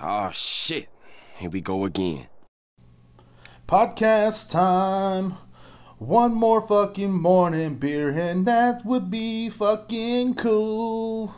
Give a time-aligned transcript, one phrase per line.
[0.00, 0.88] Oh shit.
[1.38, 2.28] Here we go again.
[3.66, 5.34] Podcast time.
[5.98, 11.34] One more fucking morning beer, and that would be fucking cool.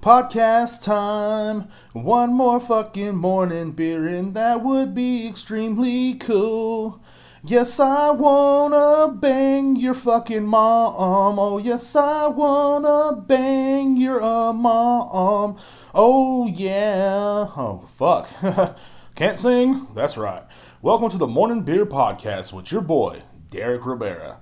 [0.00, 1.68] Podcast time.
[1.92, 7.02] One more fucking morning beer, and that would be extremely cool.
[7.42, 11.38] Yes, I wanna bang your fucking mom.
[11.40, 15.56] Oh, yes, I wanna bang your uh, mom.
[15.92, 17.48] Oh, yeah.
[17.56, 18.28] Oh, fuck.
[19.16, 19.88] Can't sing?
[19.92, 20.44] That's right.
[20.80, 24.38] Welcome to the Morning Beer Podcast with your boy, Derek Rivera.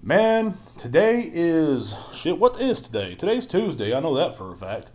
[0.00, 1.94] Man, today is.
[2.14, 3.14] Shit, what is today?
[3.14, 3.94] Today's Tuesday.
[3.94, 4.90] I know that for a fact.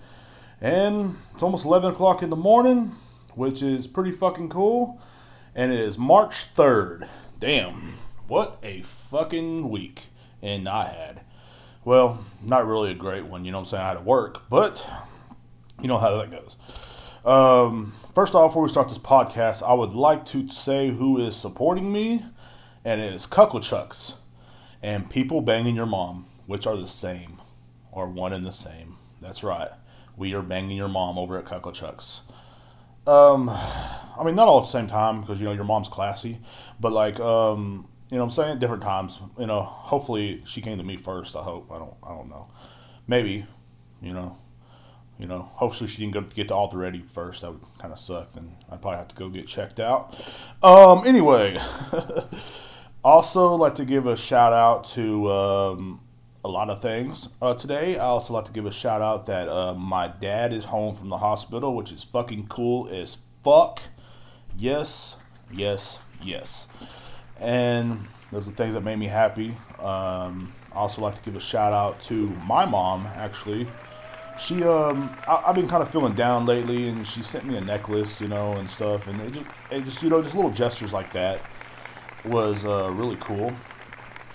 [0.59, 2.95] And it's almost 11 o'clock in the morning,
[3.35, 4.99] which is pretty fucking cool.
[5.53, 7.07] And it is March 3rd.
[7.39, 10.07] Damn, what a fucking week.
[10.41, 11.21] And I had.
[11.85, 13.83] Well, not really a great one, you know what I'm saying?
[13.83, 14.83] I had to work, but
[15.81, 16.57] you know how that goes.
[17.23, 21.35] Um, first off, before we start this podcast, I would like to say who is
[21.35, 22.23] supporting me,
[22.83, 24.15] and it is Cuckle Chucks
[24.81, 27.41] and People Banging Your Mom, which are the same,
[27.91, 28.97] or one and the same.
[29.21, 29.69] That's right.
[30.17, 32.21] We are banging your mom over at Cuckle Chucks.
[33.07, 36.39] Um, I mean, not all at the same time because you know your mom's classy,
[36.79, 39.19] but like, um, you know, I'm saying different times.
[39.39, 41.35] You know, hopefully she came to me first.
[41.35, 41.71] I hope.
[41.71, 41.93] I don't.
[42.03, 42.47] I don't know.
[43.07, 43.45] Maybe.
[44.01, 44.37] You know.
[45.21, 45.49] You know.
[45.53, 47.41] Hopefully she didn't go get to Alderready first.
[47.41, 48.33] That would kind of suck.
[48.33, 50.13] Then I'd probably have to go get checked out.
[50.61, 51.07] Um.
[51.07, 51.57] Anyway.
[53.03, 56.01] also, like to give a shout out to um,
[56.43, 57.97] a lot of things uh, today.
[57.97, 61.09] I also like to give a shout out that uh, my dad is home from
[61.09, 63.81] the hospital, which is fucking cool as fuck.
[64.57, 65.15] Yes,
[65.51, 66.67] yes, yes.
[67.39, 69.55] And those are things that made me happy.
[69.79, 73.67] Um, I also like to give a shout out to my mom, actually.
[74.41, 77.61] She, um, I, have been kind of feeling down lately, and she sent me a
[77.61, 79.07] necklace, you know, and stuff.
[79.07, 81.41] And it just, it just you know, just little gestures like that
[82.25, 83.53] was uh, really cool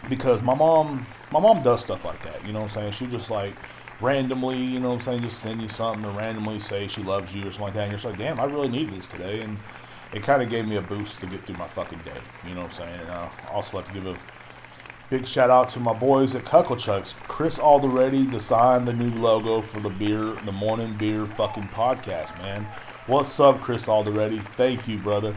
[0.08, 2.46] because my mom, my mom does stuff like that.
[2.46, 2.92] You know what I'm saying?
[2.92, 3.54] She just like
[4.00, 7.34] randomly, you know what I'm saying, just send you something to randomly say she loves
[7.34, 7.82] you or something like that.
[7.82, 9.40] And you're just like, damn, I really need this today.
[9.40, 9.58] And
[10.12, 12.20] it kind of gave me a boost to get through my fucking day.
[12.46, 13.00] You know what I'm saying?
[13.00, 14.16] And I also like to give a
[15.08, 17.14] big shout out to my boys at Cuckle Chucks.
[17.28, 22.66] Chris Alderready designed the new logo for the beer, the morning beer fucking podcast, man.
[23.06, 24.40] What's up, Chris Alderready?
[24.40, 25.36] Thank you, brother.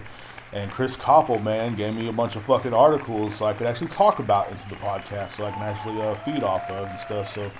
[0.52, 3.90] And Chris Koppel, man, gave me a bunch of fucking articles so I could actually
[3.90, 7.30] talk about into the podcast, so I can actually uh, feed off of and stuff.
[7.32, 7.52] So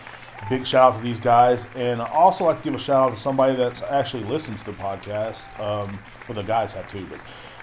[0.50, 3.16] big shout out to these guys, and I also like to give a shout out
[3.16, 5.46] to somebody that's actually listened to the podcast.
[5.60, 7.20] Um, well, the guys have too, but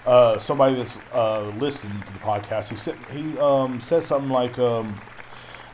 [0.07, 2.69] uh, somebody that's uh, listened to the podcast.
[2.69, 4.99] He said he um, said something like, um,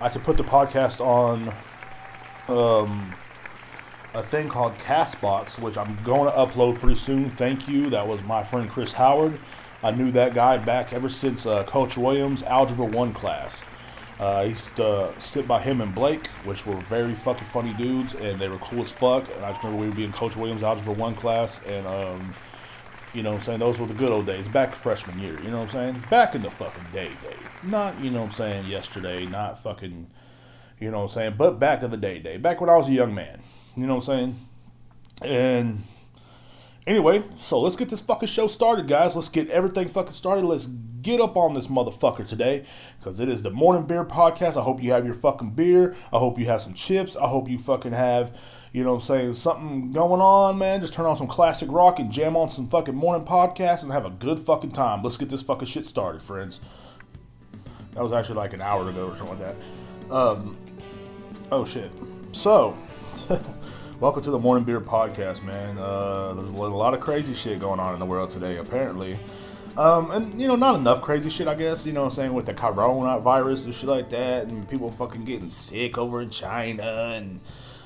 [0.02, 1.54] "I could put the podcast on."
[2.50, 3.16] Um,
[4.16, 7.32] a thing called Castbox, which I'm going to upload pretty soon.
[7.32, 7.90] Thank you.
[7.90, 9.40] That was my friend Chris Howard.
[9.82, 13.64] I knew that guy back ever since uh, Coach Williams' Algebra 1 class.
[14.20, 18.14] Uh, I used to sit by him and Blake, which were very fucking funny dudes,
[18.14, 19.28] and they were cool as fuck.
[19.36, 22.36] And I just remember we would be in Coach Williams' Algebra 1 class, and, um,
[23.14, 25.50] you know what I'm saying, those were the good old days, back freshman year, you
[25.50, 26.04] know what I'm saying?
[26.10, 27.36] Back in the fucking day, day.
[27.64, 30.08] Not, you know what I'm saying, yesterday, not fucking,
[30.80, 32.38] you know what I'm saying, but back in the day, day.
[32.38, 33.42] Back when I was a young man.
[33.76, 34.48] You know what I'm saying?
[35.22, 35.84] And
[36.86, 39.16] anyway, so let's get this fucking show started, guys.
[39.16, 40.46] Let's get everything fucking started.
[40.46, 40.68] Let's
[41.04, 42.66] get up on this motherfucker today
[42.98, 44.58] because it is the Morning Beer Podcast.
[44.58, 45.96] I hope you have your fucking beer.
[46.14, 47.16] I hope you have some chips.
[47.18, 48.36] I hope you fucking have,
[48.72, 50.80] you know what I'm saying, something going on, man.
[50.80, 54.06] Just turn on some classic rock and jam on some fucking morning podcast and have
[54.06, 55.04] a good fucking time.
[55.04, 56.62] Let's get this fucking shit started, friends.
[57.96, 59.56] That was actually like an hour ago or something like
[60.10, 60.16] that.
[60.16, 60.58] Um,
[61.52, 61.92] oh shit.
[62.32, 62.78] So,
[64.00, 65.78] Welcome to the Morning Beer Podcast, man.
[65.78, 69.18] Uh, there's a lot of crazy shit going on in the world today, apparently.
[69.78, 72.34] Um, and, you know, not enough crazy shit, I guess, you know what I'm saying,
[72.34, 76.84] with the coronavirus and shit like that, and people fucking getting sick over in China,
[77.16, 77.40] and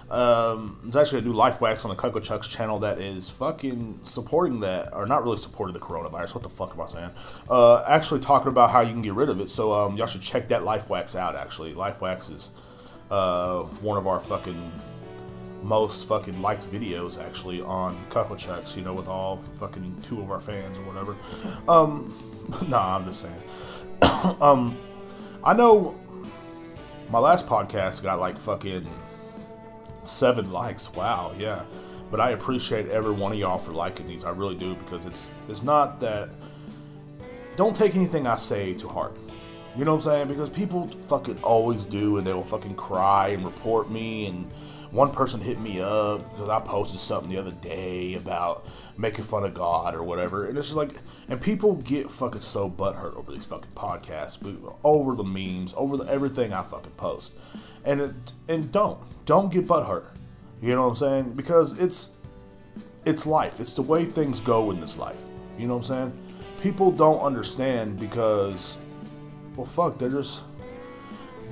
[0.10, 4.00] um, there's actually a new Life Wax on the Cuckoo Chucks channel that is fucking
[4.02, 6.36] supporting that, or not really supporting the coronavirus.
[6.36, 7.10] What the fuck am I saying?
[7.50, 9.50] Uh, actually talking about how you can get rid of it.
[9.50, 11.36] So um, y'all should check that Life Wax out.
[11.36, 12.52] Actually, Life Wax is
[13.12, 14.72] uh, one of our fucking
[15.64, 20.32] most fucking liked videos actually on Cuckle Chucks, you know, with all fucking two of
[20.32, 21.16] our fans or whatever.
[21.68, 22.14] Um,
[22.68, 24.38] nah, I'm just saying.
[24.42, 24.78] um,
[25.44, 25.96] I know
[27.10, 28.88] my last podcast got like fucking
[30.06, 30.94] seven likes.
[30.94, 31.64] Wow, yeah.
[32.10, 34.24] But I appreciate every one of y'all for liking these.
[34.24, 36.30] I really do because it's it's not that.
[37.56, 39.18] Don't take anything I say to heart.
[39.76, 40.28] You know what I'm saying?
[40.28, 44.50] Because people fucking always do, and they will fucking cry and report me and
[44.92, 48.66] one person hit me up because I posted something the other day about
[48.98, 50.92] making fun of God or whatever, and it's just like,
[51.28, 54.38] and people get fucking so butthurt over these fucking podcasts,
[54.84, 57.34] over the memes, over the, everything I fucking post,
[57.86, 58.14] and it,
[58.48, 60.06] and don't don't get butthurt.
[60.62, 61.34] You know what I'm saying?
[61.34, 62.12] Because it's
[63.06, 63.60] it's life.
[63.60, 65.22] It's the way things go in this life.
[65.58, 66.18] You know what I'm saying?
[66.62, 68.78] People don't understand because,
[69.56, 70.42] well, fuck, they're just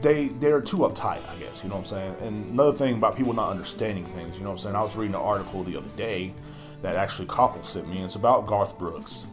[0.01, 1.63] they they're too uptight, I guess.
[1.63, 2.15] You know what I'm saying?
[2.21, 4.37] And another thing about people not understanding things.
[4.37, 4.75] You know what I'm saying?
[4.75, 6.33] I was reading an article the other day
[6.81, 7.97] that actually Koppel sent me.
[7.97, 9.27] And it's about Garth Brooks.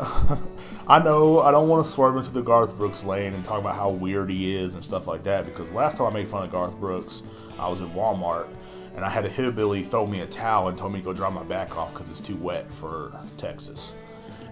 [0.88, 3.76] I know I don't want to swerve into the Garth Brooks lane and talk about
[3.76, 6.50] how weird he is and stuff like that because last time I made fun of
[6.50, 7.22] Garth Brooks,
[7.58, 8.48] I was in Walmart
[8.96, 11.28] and I had a hillbilly throw me a towel and told me to go dry
[11.28, 13.92] my back off because it's too wet for Texas.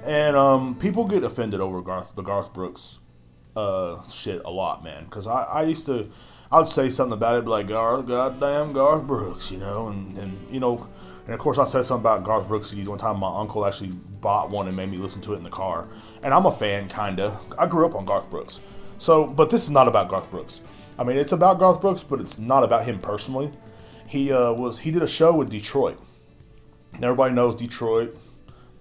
[0.05, 3.01] And um, people get offended over Garth, the Garth Brooks
[3.59, 5.05] uh, shit a lot, man.
[5.05, 6.11] Because I, I used to,
[6.51, 10.17] I would say something about it, be like Garth, goddamn Garth Brooks, you know, and,
[10.17, 10.87] and you know,
[11.25, 13.19] and of course I said something about Garth Brooks CDs one time.
[13.19, 13.91] My uncle actually
[14.21, 15.89] bought one and made me listen to it in the car,
[16.23, 17.39] and I'm a fan, kinda.
[17.59, 18.61] I grew up on Garth Brooks,
[18.99, 20.61] so but this is not about Garth Brooks.
[20.99, 23.51] I mean, it's about Garth Brooks, but it's not about him personally.
[24.07, 26.01] He uh, was he did a show with Detroit.
[26.95, 28.17] And everybody knows Detroit,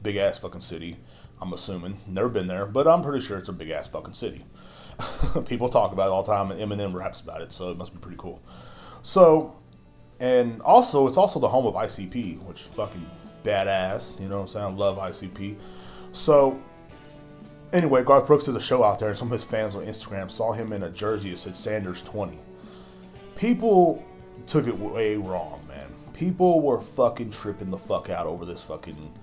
[0.01, 0.97] big ass fucking city.
[1.39, 4.45] I'm assuming never been there, but I'm pretty sure it's a big ass fucking city.
[5.45, 7.93] People talk about it all the time, and Eminem raps about it, so it must
[7.93, 8.41] be pretty cool.
[9.03, 9.55] So,
[10.19, 13.05] and also, it's also the home of ICP, which fucking
[13.43, 14.19] badass.
[14.19, 14.65] You know what I'm saying?
[14.65, 15.55] I love ICP.
[16.13, 16.59] So,
[17.71, 20.31] anyway, Garth Brooks did a show out there, and some of his fans on Instagram
[20.31, 22.37] saw him in a jersey that said Sanders 20.
[23.35, 24.03] People
[24.47, 25.87] took it way wrong, man.
[26.13, 29.13] People were fucking tripping the fuck out over this fucking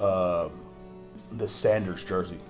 [0.00, 0.48] uh,
[1.32, 2.40] the Sanders jersey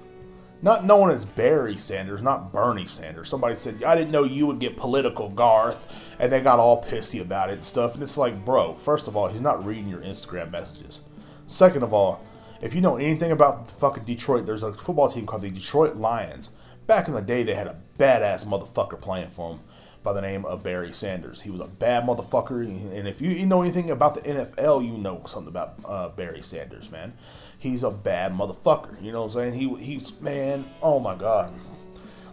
[0.63, 3.29] not known as Barry Sanders, not Bernie Sanders.
[3.29, 6.17] Somebody said, I didn't know you would get political, Garth.
[6.19, 7.95] And they got all pissy about it and stuff.
[7.95, 11.01] And it's like, bro, first of all, he's not reading your Instagram messages.
[11.47, 12.23] Second of all,
[12.63, 16.51] if you know anything about fucking Detroit, there's a football team called the Detroit Lions.
[16.87, 19.61] Back in the day, they had a badass motherfucker playing for them
[20.03, 21.43] by the name of Barry Sanders.
[21.43, 22.65] He was a bad motherfucker.
[22.65, 26.91] And if you, know anything about the NFL, you know something about uh, Barry Sanders,
[26.91, 27.15] man
[27.65, 29.03] he's a bad motherfucker.
[29.03, 29.55] You know what I'm saying?
[29.55, 31.53] He he's man, oh my god.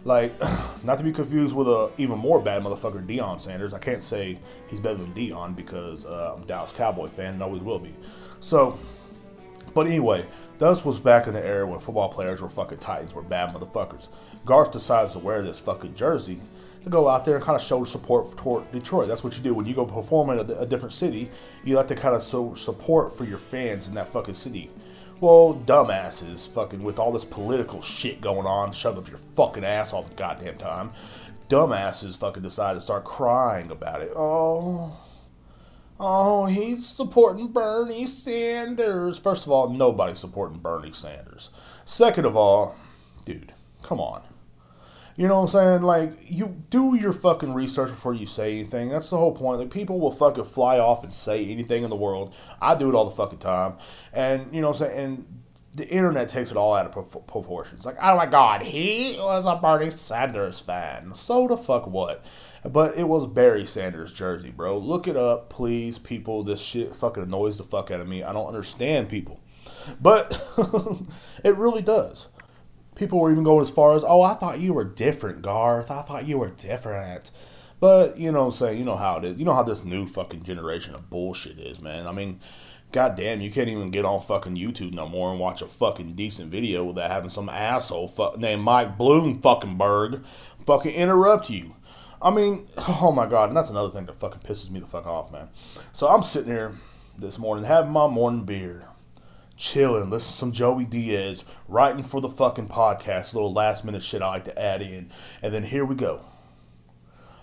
[0.04, 0.38] Like,
[0.84, 3.72] not to be confused with a even more bad motherfucker, Deion Sanders.
[3.72, 4.38] I can't say
[4.68, 7.94] he's better than Deion because uh, I'm Dallas Cowboy fan and always will be.
[8.40, 8.78] So,
[9.74, 10.26] but anyway,
[10.58, 14.08] this was back in the era when football players were fucking titans, were bad motherfuckers.
[14.44, 16.40] Garth decides to wear this fucking jersey
[16.84, 19.08] to go out there and kind of show support toward Detroit.
[19.08, 21.30] That's what you do when you go perform in a, a different city.
[21.64, 24.68] You like to kind of show support for your fans in that fucking city.
[25.22, 29.92] Well, dumbasses, fucking with all this political shit going on, shove up your fucking ass
[29.92, 30.90] all the goddamn time.
[31.48, 34.10] Dumbasses fucking decide to start crying about it.
[34.16, 34.98] Oh,
[36.00, 39.16] oh, he's supporting Bernie Sanders.
[39.16, 41.50] First of all, nobody's supporting Bernie Sanders.
[41.84, 42.74] Second of all,
[43.24, 44.22] dude, come on.
[45.16, 45.82] You know what I'm saying?
[45.82, 48.88] Like, you do your fucking research before you say anything.
[48.88, 49.60] That's the whole point.
[49.60, 52.34] Like, people will fucking fly off and say anything in the world.
[52.60, 53.74] I do it all the fucking time.
[54.12, 54.98] And, you know what I'm saying?
[54.98, 55.42] And
[55.74, 57.86] the internet takes it all out of pro- proportions.
[57.86, 61.14] Like, oh my god, he was a Bernie Sanders fan.
[61.14, 62.24] So the fuck what?
[62.64, 64.78] But it was Barry Sanders jersey, bro.
[64.78, 66.42] Look it up, please, people.
[66.42, 68.22] This shit fucking annoys the fuck out of me.
[68.22, 69.40] I don't understand people.
[70.00, 70.40] But
[71.44, 72.28] it really does
[72.94, 75.90] people were even going as far as, oh, I thought you were different, Garth.
[75.90, 77.30] I thought you were different.
[77.80, 78.78] But, you know what I'm saying?
[78.78, 79.38] You know how it is.
[79.38, 82.06] You know how this new fucking generation of bullshit is, man.
[82.06, 82.40] I mean,
[82.92, 86.50] goddamn, you can't even get on fucking YouTube no more and watch a fucking decent
[86.50, 90.22] video without having some asshole fu- named Mike Bloom fucking Berg
[90.64, 91.74] fucking interrupt you.
[92.20, 95.06] I mean, oh my god, and that's another thing that fucking pisses me the fuck
[95.06, 95.48] off, man.
[95.92, 96.76] So I'm sitting here
[97.18, 98.86] this morning having my morning beer
[99.56, 104.22] chilling, listen to some Joey Diaz, writing for the fucking podcast, little last minute shit
[104.22, 105.10] I like to add in.
[105.42, 106.20] And then here we go.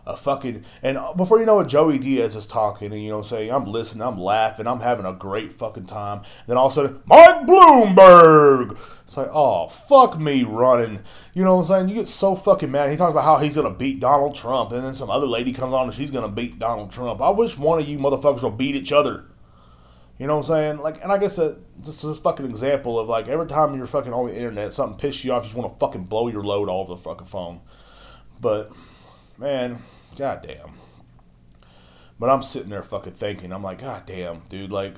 [0.06, 3.52] A fucking and before you know it, Joey Diaz is talking, and you know, saying
[3.52, 6.24] I'm listening, I'm laughing, I'm having a great fucking time.
[6.48, 8.72] Then all of a sudden, Mike Bloomberg.
[9.06, 11.02] It's like, oh fuck me running.
[11.36, 11.90] You know what I'm saying?
[11.90, 12.90] You get so fucking mad.
[12.90, 15.74] He talks about how he's gonna beat Donald Trump, and then some other lady comes
[15.74, 17.22] on and she's gonna beat Donald Trump.
[17.22, 19.26] I wish one of you motherfuckers will beat each other.
[20.20, 20.78] You know what I'm saying?
[20.80, 23.88] Like, and I guess that this is a fucking example of like every time you're
[23.88, 26.44] fucking on the internet, something pisses you off, you just want to fucking blow your
[26.44, 27.62] load all over the fucking phone.
[28.42, 28.72] But
[29.38, 29.82] man,
[30.18, 30.74] goddamn.
[32.20, 34.96] But I'm sitting there fucking thinking, I'm like, God damn, dude, like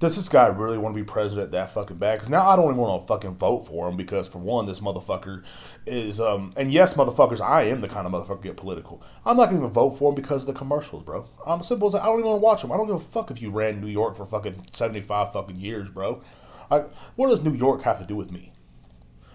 [0.00, 2.16] does this guy really want to be president that fucking bad?
[2.16, 4.80] Because now I don't even want to fucking vote for him because for one, this
[4.80, 5.44] motherfucker
[5.86, 9.02] is um and yes, motherfuckers, I am the kind of motherfucker to get political.
[9.26, 11.28] I'm not gonna even vote for him because of the commercials, bro.
[11.46, 12.72] I'm simple as I don't even want to watch them.
[12.72, 15.56] I don't give a fuck if you ran New York for fucking seventy five fucking
[15.56, 16.22] years, bro.
[16.70, 16.84] I,
[17.16, 18.52] what does New York have to do with me?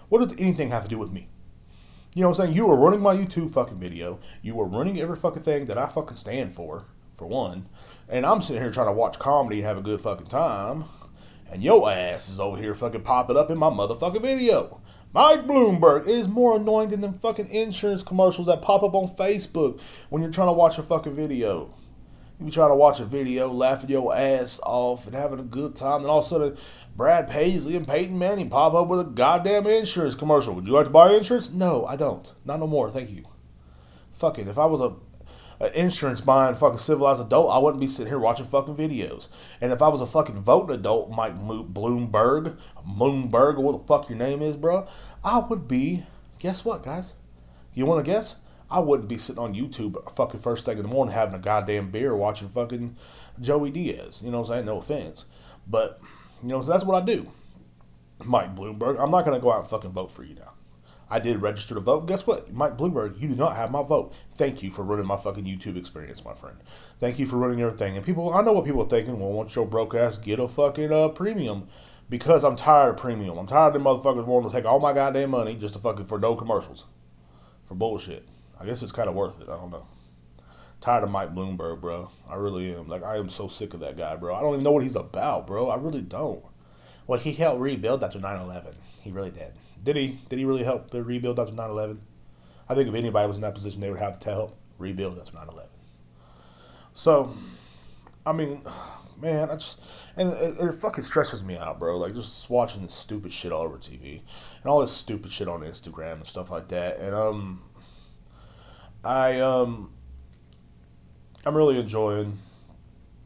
[0.10, 1.30] What does anything have to do with me?
[2.16, 2.56] You know what I'm saying?
[2.56, 4.20] You were running my YouTube fucking video.
[4.42, 7.68] You were running every fucking thing that I fucking stand for, for one.
[8.08, 10.86] And I'm sitting here trying to watch comedy and have a good fucking time.
[11.52, 14.82] And your ass is over here fucking popping up in my motherfucking video.
[15.14, 20.22] Mike Bloomberg is more annoying than fucking insurance commercials that pop up on Facebook when
[20.22, 21.74] you're trying to watch a fucking video.
[22.40, 25.74] You be trying to watch a video, laughing your ass off and having a good
[25.74, 26.58] time, and all of a sudden
[26.98, 30.54] Brad Paisley and Peyton Manning pop up with a goddamn insurance commercial.
[30.54, 31.50] Would you like to buy insurance?
[31.50, 32.34] No, I don't.
[32.44, 32.90] Not no more.
[32.90, 33.24] Thank you.
[34.12, 34.50] Fuck it.
[34.50, 34.96] If I was a
[35.60, 39.28] an insurance buying fucking civilized adult, I wouldn't be sitting here watching fucking videos.
[39.62, 42.58] And if I was a fucking voting adult, Mike Bloomberg,
[42.88, 44.88] Moonberg, or what the fuck your name is, bro,
[45.24, 46.04] I would be.
[46.40, 47.14] Guess what, guys?
[47.74, 48.36] You want to guess?
[48.70, 51.92] I wouldn't be sitting on YouTube fucking first thing in the morning having a goddamn
[51.92, 52.96] beer watching fucking
[53.40, 54.22] Joey Diaz.
[54.24, 54.66] You know what I'm saying?
[54.66, 55.26] No offense.
[55.68, 56.00] But,
[56.42, 57.32] you know, so that's what I do.
[58.24, 60.55] Mike Bloomberg, I'm not going to go out and fucking vote for you now.
[61.10, 62.08] I did register to vote.
[62.08, 62.52] Guess what?
[62.52, 64.14] Mike Bloomberg, you do not have my vote.
[64.36, 66.58] Thank you for ruining my fucking YouTube experience, my friend.
[67.00, 67.96] Thank you for ruining everything.
[67.96, 69.20] And people, I know what people are thinking.
[69.20, 71.68] Well, once your broke ass get a fucking uh, premium?
[72.10, 73.38] Because I'm tired of premium.
[73.38, 76.06] I'm tired of them motherfuckers wanting to take all my goddamn money just to fucking
[76.06, 76.86] for no commercials.
[77.66, 78.28] For bullshit.
[78.60, 79.50] I guess it's kind of worth it.
[79.50, 79.86] I don't know.
[80.82, 82.10] Tired of Mike Bloomberg, bro.
[82.30, 82.88] I really am.
[82.88, 84.36] Like, I am so sick of that guy, bro.
[84.36, 85.70] I don't even know what he's about, bro.
[85.70, 86.44] I really don't.
[87.08, 88.76] Well, he helped rebuild after 9 11.
[89.02, 89.54] He really did.
[89.86, 90.20] Did he?
[90.30, 92.02] Did he really help the rebuild after 9 11?
[92.68, 95.36] I think if anybody was in that position, they would have to help rebuild after
[95.36, 95.70] 9 11.
[96.94, 97.36] So,
[98.26, 98.64] I mean,
[99.22, 99.80] man, I just,
[100.18, 102.00] and it, it, fucking stresses me out, bro.
[102.00, 104.22] Like, just watching this stupid shit all over TV
[104.62, 106.98] and all this stupid shit on Instagram and stuff like that.
[107.00, 107.62] And, um,
[109.04, 109.92] I, um,
[111.46, 112.40] I'm really enjoying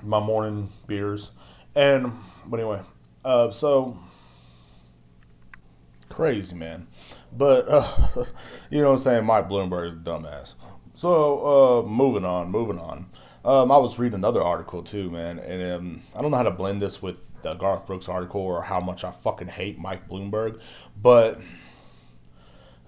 [0.04, 1.32] my morning beers.
[1.74, 2.12] And,
[2.46, 2.82] but anyway,
[3.24, 3.98] uh, so,
[6.20, 6.86] crazy, man.
[7.32, 7.88] But uh,
[8.70, 9.26] you know what I'm saying?
[9.26, 10.56] Mike Bloomberg is a dumbass.
[10.94, 13.10] So uh, moving on, moving on.
[13.46, 16.52] Um, I was reading another article too, man, and um, I don't know how to
[16.52, 20.60] blend this with the Garth Brooks article or how much I fucking hate Mike Bloomberg,
[21.02, 21.40] but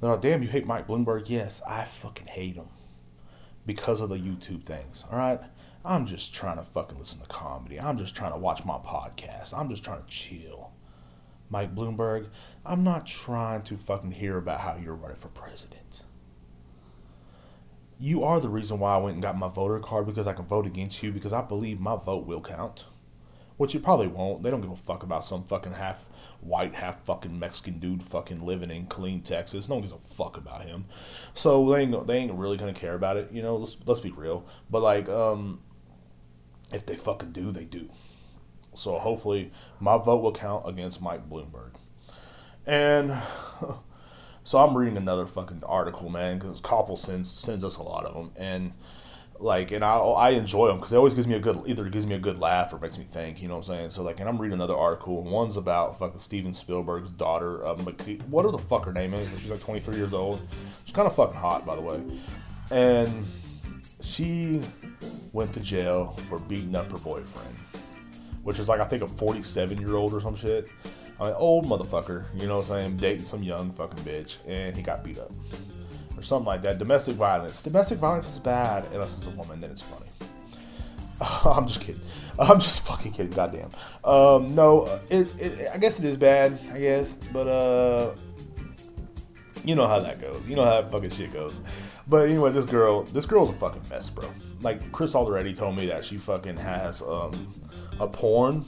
[0.01, 1.29] like, damn, you hate Mike Bloomberg?
[1.29, 2.67] Yes, I fucking hate him
[3.65, 5.05] because of the YouTube things.
[5.09, 5.39] All right,
[5.85, 7.79] I'm just trying to fucking listen to comedy.
[7.79, 9.57] I'm just trying to watch my podcast.
[9.57, 10.73] I'm just trying to chill.
[11.51, 12.27] Mike Bloomberg,
[12.63, 16.03] I'm not trying to fucking hear about how you're running for president.
[17.99, 20.45] You are the reason why I went and got my voter card because I can
[20.45, 22.85] vote against you because I believe my vote will count.
[23.57, 24.41] Which it probably won't.
[24.41, 28.43] They don't give a fuck about some fucking half white, half fucking Mexican dude fucking
[28.43, 29.69] living in clean Texas.
[29.69, 30.85] No one gives a fuck about him.
[31.35, 33.31] So they ain't, they ain't really gonna care about it.
[33.31, 34.47] You know, let's, let's be real.
[34.69, 35.61] But like, um,
[36.71, 37.89] if they fucking do, they do.
[38.73, 41.75] So hopefully my vote will count against Mike Bloomberg.
[42.65, 43.15] And
[44.43, 48.13] so I'm reading another fucking article, man, because Koppel sends sends us a lot of
[48.13, 48.73] them, and
[49.39, 52.05] like, and I I enjoy them because it always gives me a good either gives
[52.05, 53.89] me a good laugh or makes me think, you know what I'm saying?
[53.89, 57.79] So like, and I'm reading another article, and one's about fucking Steven Spielberg's daughter, um,
[58.29, 59.27] what the fuck her name is?
[59.39, 60.41] She's like 23 years old.
[60.85, 61.99] She's kind of fucking hot, by the way,
[62.71, 63.25] and
[64.01, 64.61] she
[65.33, 67.55] went to jail for beating up her boyfriend
[68.43, 70.67] which is like I think a 47 year old or some shit.
[71.21, 74.81] Mean, old motherfucker, you know what I'm saying, dating some young fucking bitch, and he
[74.81, 75.31] got beat up
[76.17, 76.79] or something like that.
[76.79, 77.61] Domestic violence.
[77.61, 80.07] Domestic violence is bad unless it's a woman, then it's funny.
[81.45, 82.01] I'm just kidding.
[82.39, 83.31] I'm just fucking kidding.
[83.31, 83.69] Goddamn.
[84.03, 86.57] Um, no, it, it, I guess it is bad.
[86.73, 88.13] I guess, but uh,
[89.63, 90.41] you know how that goes.
[90.47, 91.61] You know how that fucking shit goes.
[92.07, 94.27] But anyway, this girl, this girl's a fucking mess, bro.
[94.61, 97.31] Like Chris already told me that she fucking has um
[97.99, 98.65] a porn,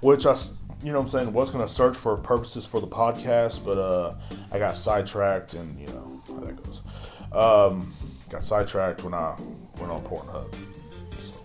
[0.00, 0.34] which I,
[0.84, 4.14] you know, what I'm saying was gonna search for purposes for the podcast, but uh,
[4.52, 6.82] I got sidetracked, and you know how that goes.
[7.32, 7.94] Um,
[8.28, 9.34] got sidetracked when I
[9.80, 10.54] went on Pornhub.
[11.18, 11.36] So,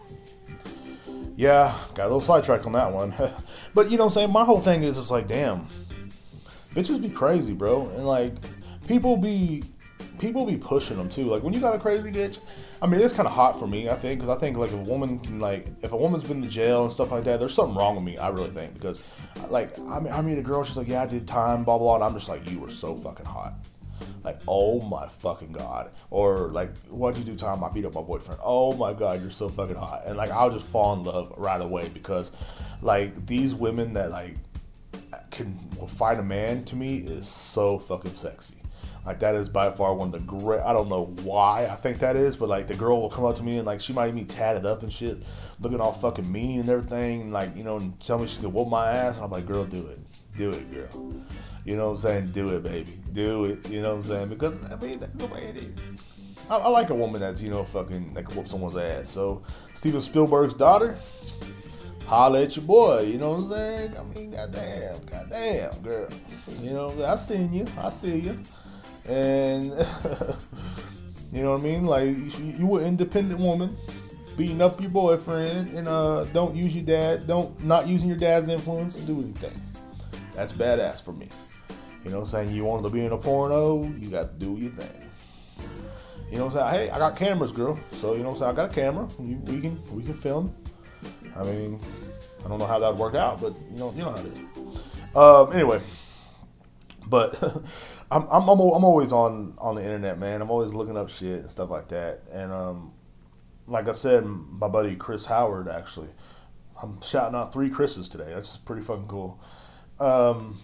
[1.37, 3.13] yeah, got a little sidetracked on that one.
[3.73, 5.67] but you know, what I'm saying my whole thing is just like, damn,
[6.75, 8.33] bitches be crazy, bro, and like
[8.87, 9.63] people be
[10.19, 11.25] people be pushing them too.
[11.25, 12.39] Like when you got a crazy bitch,
[12.81, 13.89] I mean, it's kind of hot for me.
[13.89, 16.41] I think because I think like if a woman can like if a woman's been
[16.41, 18.17] to jail and stuff like that, there's something wrong with me.
[18.17, 19.05] I really think because
[19.49, 21.87] like I mean I mean the girl she's like yeah I did time blah blah.
[21.87, 23.53] blah and I'm just like you were so fucking hot.
[24.23, 25.91] Like, oh my fucking god.
[26.09, 27.63] Or like, what'd you do, time?
[27.63, 28.39] I beat up my boyfriend.
[28.43, 30.03] Oh my god, you're so fucking hot.
[30.05, 32.31] And like, I'll just fall in love right away because,
[32.81, 34.35] like, these women that like
[35.31, 35.57] can
[35.87, 38.58] fight a man to me is so fucking sexy.
[39.05, 40.61] Like that is by far one of the great.
[40.61, 43.35] I don't know why I think that is, but like the girl will come up
[43.37, 45.17] to me and like she might even be tatted up and shit,
[45.59, 48.49] looking all fucking mean and everything, and like you know, and tell me she's gonna
[48.49, 49.99] whoop my ass, and I'm like, girl, do it,
[50.37, 51.13] do it, girl.
[51.65, 52.27] You know what I'm saying?
[52.27, 53.69] Do it, baby, do it.
[53.69, 54.29] You know what I'm saying?
[54.29, 55.87] Because I mean that's the way it is.
[56.49, 59.09] I, I like a woman that's you know fucking that can whoop someone's ass.
[59.09, 60.97] So Steven Spielberg's daughter,
[62.05, 63.01] holla at your boy.
[63.01, 63.97] You know what I'm saying?
[63.97, 66.09] I mean, goddamn, goddamn, girl.
[66.61, 67.65] You know, I seen you.
[67.77, 68.39] I see you.
[69.09, 69.65] And
[71.33, 71.85] you know what I mean?
[71.85, 73.75] Like you, you an independent woman,
[74.37, 77.25] beating up your boyfriend, and uh, don't use your dad.
[77.25, 79.59] Don't not using your dad's influence to do anything.
[80.35, 81.27] That's badass for me.
[82.03, 82.55] You know what I'm saying?
[82.55, 85.09] You wanted to be in a porno, you got to do your thing.
[86.31, 86.87] You know what I'm saying?
[86.87, 87.79] Hey, I got cameras, girl.
[87.91, 88.51] So you know what I'm saying?
[88.51, 89.07] I got a camera.
[89.19, 90.55] You, we can we can film.
[91.35, 91.79] I mean,
[92.45, 94.25] I don't know how that would work out, but you know you know how it
[94.27, 95.15] is.
[95.15, 95.81] Um, anyway,
[97.07, 97.63] but
[98.11, 100.41] I'm, I'm I'm always on on the internet, man.
[100.41, 102.21] I'm always looking up shit and stuff like that.
[102.31, 102.93] And um,
[103.67, 106.09] like I said, my buddy Chris Howard actually,
[106.81, 108.31] I'm shouting out three Chris's today.
[108.33, 109.39] That's pretty fucking cool.
[109.99, 110.59] Um,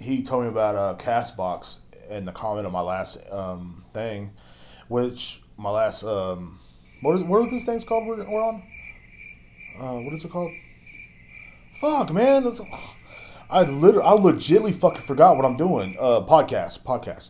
[0.00, 4.32] he told me about uh, Castbox and the comment on my last um, thing,
[4.88, 6.60] which my last um,
[7.02, 8.62] what is what are these things called we're, we're on?
[9.78, 10.52] Uh, what is it called?
[11.74, 12.44] Fuck, man.
[12.44, 12.60] That's,
[13.52, 15.96] I literally, I legitly fucking forgot what I'm doing.
[16.00, 17.28] Uh, podcast, podcast.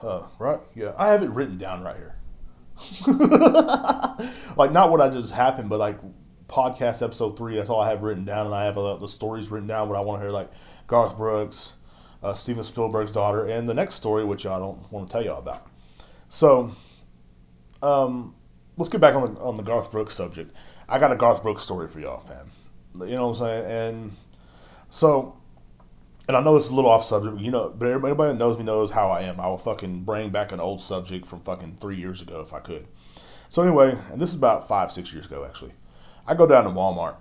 [0.00, 0.58] Uh, right?
[0.74, 2.16] Yeah, I have it written down right here.
[4.56, 6.00] like not what I just happened, but like
[6.48, 7.54] podcast episode three.
[7.54, 9.88] That's all I have written down, and I have uh, the stories written down.
[9.88, 10.50] What I want to hear, like
[10.88, 11.74] Garth Brooks,
[12.24, 15.38] uh, Steven Spielberg's daughter, and the next story, which I don't want to tell y'all
[15.38, 15.64] about.
[16.28, 16.74] So,
[17.82, 18.34] um,
[18.76, 20.52] let's get back on the on the Garth Brooks subject.
[20.88, 22.50] I got a Garth Brooks story for y'all, fam.
[22.94, 23.70] You know what I'm saying?
[23.70, 24.16] And
[24.90, 25.36] so,
[26.28, 28.64] and I know it's a little off subject, you know, but everybody that knows me
[28.64, 29.40] knows how I am.
[29.40, 32.60] I will fucking bring back an old subject from fucking three years ago if I
[32.60, 32.86] could.
[33.48, 35.72] So anyway, and this is about five, six years ago actually.
[36.26, 37.16] I go down to Walmart,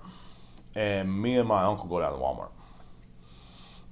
[0.75, 2.51] and me and my uncle go down to Walmart.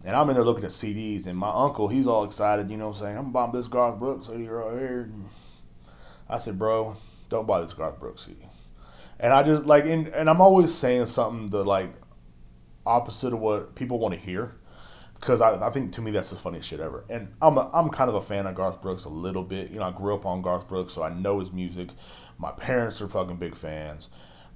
[0.06, 2.94] And I'm in there looking at CDs, and my uncle, he's all excited, you know,
[2.94, 5.02] saying, I'm buying this Garth Brooks CD right here.
[5.02, 5.26] And
[6.30, 6.96] I said, bro,
[7.30, 8.46] don't buy this Garth Brooks CD.
[9.20, 11.92] And I just like, and, and I'm always saying something the like
[12.86, 14.56] opposite of what people want to hear,
[15.20, 17.04] because I, I think to me that's the funniest shit ever.
[17.10, 19.72] And I'm a, I'm kind of a fan of Garth Brooks a little bit.
[19.72, 21.90] You know, I grew up on Garth Brooks, so I know his music.
[22.38, 24.10] My parents are fucking big fans.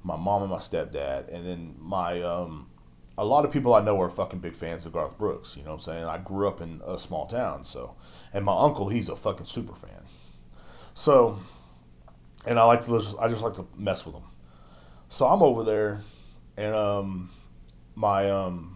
[0.04, 2.70] My mom and my stepdad, and then my um,
[3.18, 5.56] a lot of people I know are fucking big fans of Garth Brooks.
[5.56, 6.04] You know what I'm saying?
[6.06, 7.96] I grew up in a small town, so
[8.34, 10.04] and my uncle, he's a fucking super fan.
[10.94, 11.40] So,
[12.46, 14.24] and I like to just, I just like to mess with him.
[15.10, 16.02] So I'm over there,
[16.58, 17.32] and um,
[17.96, 18.73] my um,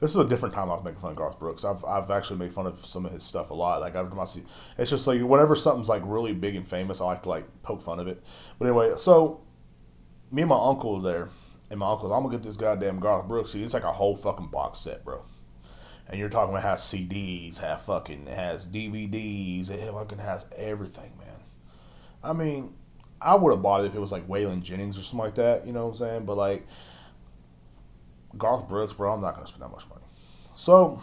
[0.00, 1.64] this is a different time I was making fun of Garth Brooks.
[1.64, 3.82] I've I've actually made fun of some of his stuff a lot.
[3.82, 4.10] Like I've
[4.78, 7.82] it's just like whenever something's like really big and famous, I like to like poke
[7.82, 8.22] fun of it.
[8.58, 9.42] But anyway, so
[10.32, 11.28] me and my uncle there,
[11.68, 13.54] and my uncle's I'm gonna get this goddamn Garth Brooks.
[13.54, 15.22] It's like a whole fucking box set, bro.
[16.08, 21.12] And you're talking about has CDs, have fucking it has DVDs, it fucking has everything,
[21.18, 21.44] man.
[22.24, 22.74] I mean,
[23.20, 25.66] I would have bought it if it was like Waylon Jennings or something like that,
[25.66, 26.24] you know what I'm saying?
[26.24, 26.66] But like
[28.36, 30.04] Garth Brooks, bro, I'm not gonna spend that much money.
[30.54, 31.00] So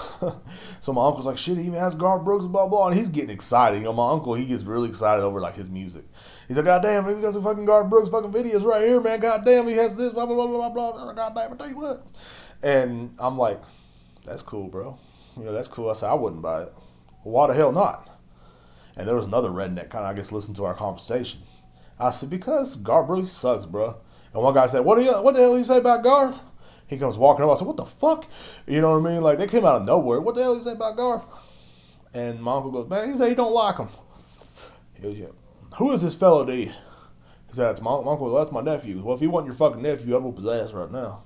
[0.80, 3.30] so my uncle's like, shit, he even has Garth Brooks, blah blah, and he's getting
[3.30, 3.78] excited.
[3.78, 6.04] You know, my uncle, he gets really excited over like his music.
[6.48, 9.20] He's like, God damn, we got some fucking Garth Brooks fucking videos right here, man.
[9.20, 11.12] God damn, he has this, blah blah blah blah blah.
[11.12, 12.06] God damn, I tell you what.
[12.62, 13.60] And I'm like,
[14.24, 14.98] that's cool, bro.
[15.36, 15.90] You know, that's cool.
[15.90, 16.74] I said I wouldn't buy it.
[17.22, 18.08] Why the hell not?
[18.96, 21.40] And there was another redneck kind of, I guess, listened to our conversation.
[21.98, 23.96] I said, because Garth Brooks sucks, bro.
[24.34, 26.42] And one guy said, what, do you, what the hell do you say about Garth?
[26.86, 27.50] He comes walking up.
[27.50, 28.26] I said, what the fuck?
[28.66, 29.22] You know what I mean?
[29.22, 30.20] Like, they came out of nowhere.
[30.20, 31.24] What the hell do you say about Garth?
[32.14, 33.88] And my uncle goes, man, he said he don't like him.
[34.94, 35.26] He yeah.
[35.76, 36.66] Who is this fellow D?
[36.66, 36.72] He
[37.52, 38.34] said, that's my, my uncle.
[38.34, 39.02] That's my nephew.
[39.02, 41.24] Well, if he wasn't your fucking nephew, I'd whoop his ass right now.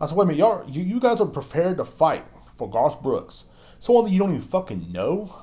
[0.00, 2.24] I said, wait a minute, y'all, you, you guys are prepared to fight
[2.56, 3.44] for Garth Brooks.
[3.80, 5.34] Someone that you don't even fucking know?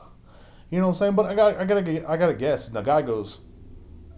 [0.69, 1.15] You know what I'm saying?
[1.15, 2.67] But I got, I gotta, I gotta guess.
[2.67, 3.39] And the guy goes,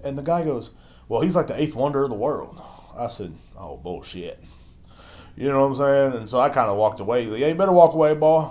[0.03, 0.71] and the guy goes,
[1.07, 2.61] well, he's like the eighth wonder of the world.
[2.97, 4.43] I said, oh bullshit.
[5.35, 6.19] You know what I'm saying?
[6.21, 7.23] And so I kind of walked away.
[7.23, 8.49] He's like, yeah, you better walk away, boy.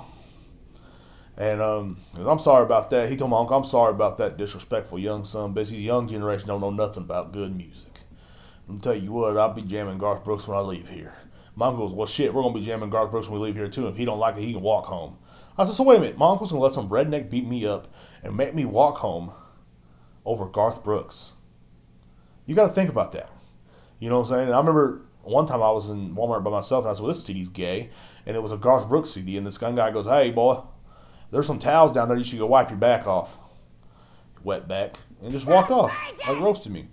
[1.37, 3.11] And um, I'm sorry about that.
[3.11, 5.53] He told my uncle, I'm sorry about that disrespectful young son.
[5.53, 7.83] But these young generation don't know nothing about good music.
[8.69, 11.14] Let me tell you what, I'll be jamming Garth Brooks when I leave here.
[11.55, 13.69] My uncle goes, well, shit, we're gonna be jamming Garth Brooks when we leave here
[13.69, 13.88] too.
[13.88, 15.19] If he don't like it, he can walk home.
[15.57, 17.92] I said, so wait a minute, my uncle's gonna let some redneck beat me up
[18.23, 19.33] and make me walk home
[20.25, 21.33] over Garth Brooks.
[22.46, 23.30] You got to think about that.
[23.98, 24.52] You know what I'm saying?
[24.52, 27.24] I remember one time I was in Walmart by myself and I said, well, this
[27.24, 27.90] CD's gay.
[28.24, 29.37] And it was a Garth Brooks CD.
[29.37, 30.62] And this gun guy goes, hey, boy,
[31.30, 32.16] there's some towels down there.
[32.16, 33.37] You should go wipe your back off.
[34.42, 34.96] Wet back.
[35.22, 35.96] And just walked off.
[36.26, 36.88] Like roasted me.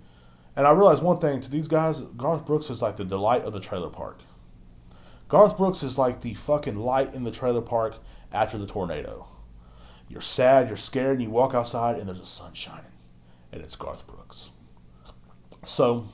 [0.56, 3.52] And I realized one thing to these guys, Garth Brooks is like the delight of
[3.52, 4.20] the trailer park.
[5.28, 7.98] Garth Brooks is like the fucking light in the trailer park
[8.32, 9.26] after the tornado.
[10.08, 12.92] You're sad, you're scared, and you walk outside and there's a sun shining.
[13.52, 14.50] And it's Garth Brooks.
[15.64, 16.08] So,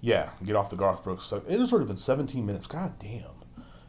[0.00, 1.42] yeah, get off the Garth Brooks stuff.
[1.48, 2.66] It has already been 17 minutes.
[2.66, 3.24] God damn.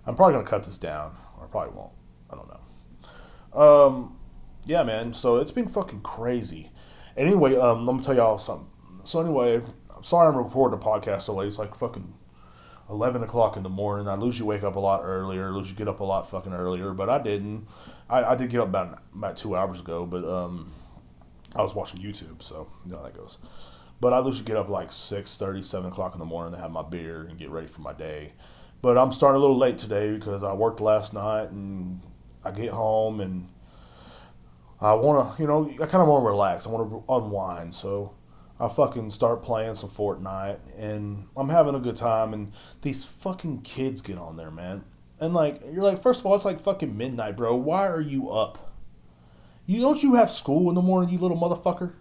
[0.06, 1.93] I'm probably going to cut this down, or I probably won't.
[2.30, 3.60] I don't know.
[3.60, 4.17] Um,
[4.65, 5.13] yeah, man.
[5.13, 6.71] So it's been fucking crazy.
[7.15, 8.67] Anyway, um, let me tell y'all something.
[9.04, 9.62] So anyway,
[9.95, 11.47] I'm sorry I'm recording a podcast so late.
[11.47, 12.13] It's like fucking
[12.89, 14.08] 11 o'clock in the morning.
[14.08, 15.52] I lose you wake up a lot earlier.
[15.52, 17.67] Lose you get up a lot fucking earlier, but I didn't.
[18.10, 20.71] I, I did get up about about two hours ago, but um,
[21.56, 23.38] I was watching YouTube, so you know how that goes.
[24.03, 26.81] But I usually get up like 6, 7 o'clock in the morning to have my
[26.81, 28.33] beer and get ready for my day.
[28.81, 32.01] But I'm starting a little late today because I worked last night and
[32.43, 33.47] I get home and
[34.81, 36.67] I want to, you know, I kind of want to relax.
[36.67, 37.75] I want to unwind.
[37.75, 38.13] So
[38.59, 42.33] I fucking start playing some Fortnite and I'm having a good time.
[42.33, 44.83] And these fucking kids get on there, man.
[45.21, 47.55] And like, you're like, first of all, it's like fucking midnight, bro.
[47.55, 48.73] Why are you up?
[49.65, 51.93] You don't you have school in the morning, you little motherfucker?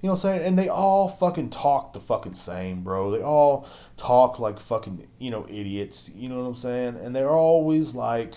[0.00, 0.46] You know what I'm saying?
[0.46, 3.10] And they all fucking talk the fucking same, bro.
[3.10, 6.10] They all talk like fucking, you know, idiots.
[6.14, 6.96] You know what I'm saying?
[6.96, 8.34] And they're always like,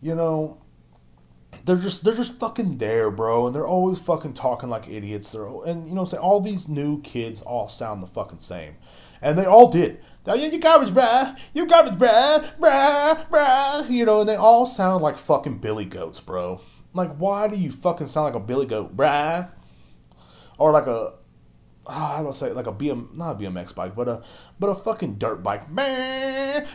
[0.00, 0.58] you know,
[1.66, 3.46] they're just they're just fucking there, bro.
[3.46, 5.30] And they're always fucking talking like idiots.
[5.30, 6.22] They're and you know what I'm saying?
[6.22, 8.76] All these new kids all sound the fucking same,
[9.20, 10.00] and they all did.
[10.26, 11.36] You garbage, bruh.
[11.54, 13.90] You garbage, bruh, bruh, bruh.
[13.90, 16.60] You know, and they all sound like fucking billy goats, bro.
[16.92, 19.48] Like, why do you fucking sound like a billy goat, bruh?
[20.58, 21.14] Or like a,
[21.86, 22.52] oh, how do I say?
[22.52, 24.22] Like a BM, not a BMX bike, but a,
[24.58, 25.62] but a fucking dirt bike.
[25.74, 26.66] And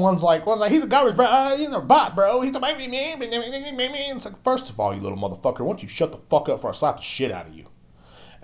[0.00, 1.54] one's like, one's like, he's a garbage, bro.
[1.56, 2.40] He's a bot, bro.
[2.40, 2.86] He's a baby.
[2.86, 6.56] It's like, first of all, you little motherfucker, why don't you shut the fuck up
[6.56, 7.66] before I slap the shit out of you?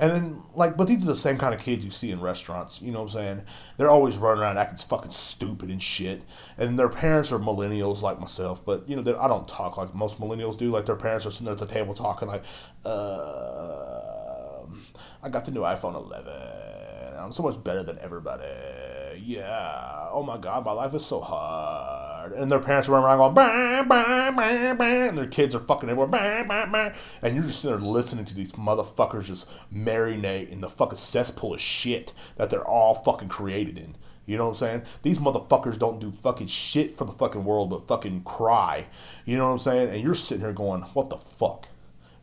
[0.02, 2.82] And then, like, but these are the same kind of kids you see in restaurants.
[2.82, 3.42] You know what I'm saying?
[3.76, 6.22] They're always running around acting fucking stupid and shit.
[6.58, 8.64] And their parents are millennials like myself.
[8.64, 10.72] But, you know, I don't talk like most millennials do.
[10.72, 12.42] Like, their parents are sitting there at the table talking, like,
[12.84, 14.64] uh,
[15.22, 16.32] I got the new iPhone 11.
[17.16, 19.22] I'm so much better than everybody.
[19.22, 20.08] Yeah.
[20.10, 22.01] Oh my God, my life is so hard.
[22.26, 25.88] And their parents are running around going, bah, bah, bah, and their kids are fucking
[25.88, 30.98] everywhere, and you're just sitting there listening to these motherfuckers just marinate in the fucking
[30.98, 33.96] cesspool of shit that they're all fucking created in.
[34.24, 34.82] You know what I'm saying?
[35.02, 38.86] These motherfuckers don't do fucking shit for the fucking world but fucking cry.
[39.24, 39.90] You know what I'm saying?
[39.90, 41.66] And you're sitting here going, what the fuck?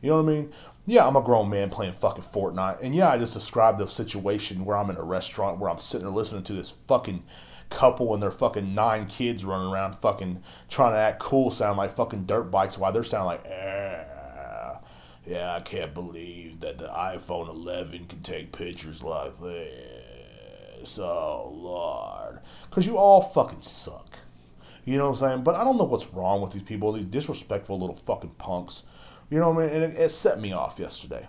[0.01, 0.53] You know what I mean?
[0.89, 2.81] yeah, I'm a grown man playing fucking Fortnite.
[2.81, 6.07] And yeah, I just described the situation where I'm in a restaurant where I'm sitting
[6.07, 7.23] there listening to this fucking
[7.69, 11.91] couple and their fucking nine kids running around fucking trying to act cool, sound like
[11.91, 14.03] fucking dirt bikes while they're sounding like, eh,
[15.25, 20.97] yeah, I can't believe that the iPhone 11 can take pictures like this.
[20.97, 22.39] Oh, Lord.
[22.69, 24.17] Because you all fucking suck.
[24.86, 25.43] You know what I'm saying?
[25.43, 28.84] But I don't know what's wrong with these people, these disrespectful little fucking punks
[29.29, 29.84] you know what I mean?
[29.84, 31.27] And it, it set me off yesterday.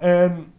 [0.00, 0.52] And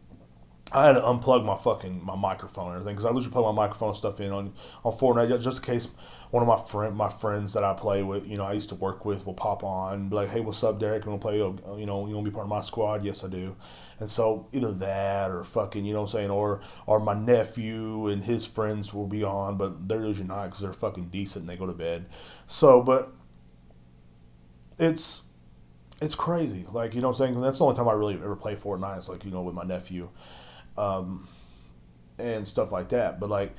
[0.71, 3.63] I had to unplug my fucking my microphone and everything because I usually plug my
[3.63, 4.53] microphone stuff in on
[4.86, 5.88] on Fortnite just in case
[6.29, 8.75] one of my friend my friends that I play with, you know, I used to
[8.75, 11.05] work with, will pop on and be like, "Hey, what's up, Derek?
[11.05, 11.41] You want to play?
[11.41, 13.03] Uh, you know, you want to be part of my squad?
[13.03, 13.55] Yes, I do."
[13.99, 18.08] And so either that or fucking, you know, what I'm saying, or or my nephew
[18.08, 21.49] and his friends will be on, but they're usually not because they're fucking decent and
[21.49, 22.05] they go to bed.
[22.45, 23.12] So, but
[24.77, 25.23] it's
[26.01, 26.65] it's crazy.
[26.71, 27.41] Like, you know what I'm saying?
[27.41, 28.97] That's the only time I really ever play Fortnite.
[28.97, 30.10] It's like, you know, with my nephew
[30.80, 31.28] um,
[32.18, 33.20] and stuff like that.
[33.20, 33.56] But, like,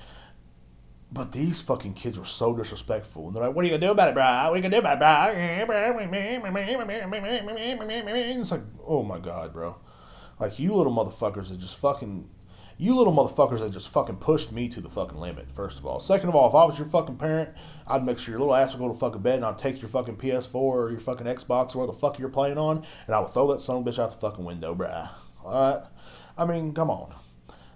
[1.12, 3.26] but these fucking kids were so disrespectful.
[3.28, 4.24] And they're like, what are you to do about it, bro?
[4.24, 5.08] What are you to do about it, bro?
[8.40, 9.76] It's like, oh my God, bro.
[10.38, 12.28] Like, you little motherfuckers are just fucking
[12.80, 16.00] you little motherfuckers that just fucking pushed me to the fucking limit, first of all.
[16.00, 17.50] Second of all, if I was your fucking parent,
[17.86, 19.90] I'd make sure your little ass would go to fucking bed and I'd take your
[19.90, 23.20] fucking PS4 or your fucking Xbox or where the fuck you're playing on and I
[23.20, 25.10] would throw that son of a bitch out the fucking window, bruh.
[25.44, 25.84] Alright?
[26.36, 27.14] I mean, come on.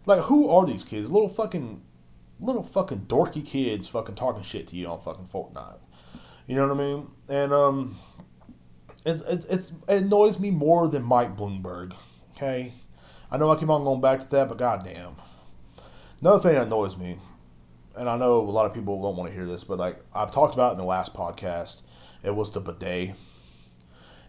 [0.06, 1.10] Like, who are these kids?
[1.10, 1.82] Little fucking,
[2.40, 5.78] little fucking dorky kids fucking talking shit to you on fucking Fortnite.
[6.46, 7.06] You know what I mean?
[7.28, 7.96] And, um,
[9.04, 11.94] it's, it's, it's it annoys me more than Mike Bloomberg,
[12.34, 12.72] okay?
[13.30, 15.16] I know I keep on going back to that, but goddamn.
[16.20, 17.18] Another thing that annoys me,
[17.96, 20.32] and I know a lot of people don't want to hear this, but like I've
[20.32, 21.82] talked about in the last podcast,
[22.22, 23.14] It was the bidet,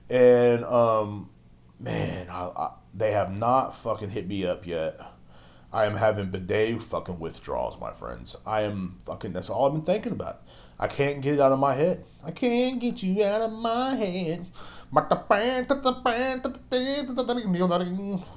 [0.10, 1.30] and um,
[1.80, 5.00] man, I, I, they have not fucking hit me up yet.
[5.74, 8.36] I am having bidet fucking withdrawals, my friends.
[8.46, 9.34] I am fucking.
[9.34, 10.42] That's all I've been thinking about.
[10.80, 12.06] I can't get it out of my head.
[12.24, 14.48] I can't get you out of my head.